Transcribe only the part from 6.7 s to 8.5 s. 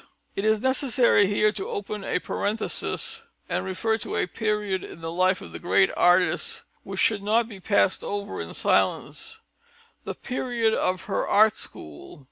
which should not be passed over